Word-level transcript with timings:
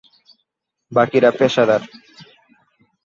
বাকিরা 0.91 1.29
পেশাদার। 1.39 1.81